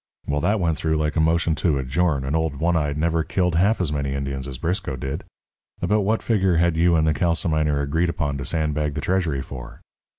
Well, 0.25 0.41
that 0.41 0.59
went 0.59 0.77
through 0.79 0.97
like 0.97 1.15
a 1.15 1.19
motion 1.19 1.53
to 1.57 1.77
adjourn, 1.77 2.25
and 2.25 2.35
old 2.35 2.55
One 2.55 2.75
Eyed 2.75 2.97
never 2.97 3.23
killed 3.23 3.53
half 3.53 3.79
as 3.79 3.91
many 3.93 4.15
Indians 4.15 4.47
as 4.47 4.57
Briscoe 4.57 4.95
did. 4.95 5.23
About 5.79 6.01
what 6.01 6.23
figure 6.23 6.55
had 6.55 6.75
you 6.75 6.95
and 6.95 7.05
the 7.05 7.13
calciminer 7.13 7.81
agreed 7.81 8.09
upon 8.09 8.39
to 8.39 8.43
sandbag 8.45 8.95
the 8.95 9.01
treasury 9.01 9.43
for?" 9.43 9.79